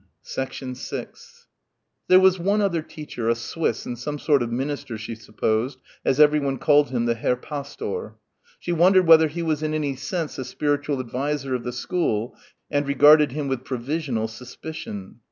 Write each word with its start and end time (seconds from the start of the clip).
6 0.23 1.45
There 2.07 2.19
was 2.19 2.39
one 2.39 2.59
other 2.59 2.81
teacher, 2.81 3.29
a 3.29 3.35
Swiss 3.35 3.85
and 3.85 3.99
some 3.99 4.17
sort 4.17 4.41
of 4.41 4.51
minister 4.51 4.97
she 4.97 5.13
supposed 5.13 5.77
as 6.03 6.19
everyone 6.19 6.57
called 6.57 6.89
him 6.89 7.05
the 7.05 7.13
Herr 7.13 7.35
Pastor. 7.35 8.15
She 8.59 8.71
wondered 8.71 9.05
whether 9.05 9.27
he 9.27 9.43
was 9.43 9.61
in 9.61 9.75
any 9.75 9.95
sense 9.95 10.37
the 10.37 10.43
spiritual 10.43 10.99
adviser 10.99 11.53
of 11.53 11.63
the 11.63 11.71
school 11.71 12.35
and 12.71 12.87
regarded 12.87 13.33
him 13.33 13.47
with 13.47 13.63
provisional 13.63 14.27
suspicion. 14.27 15.19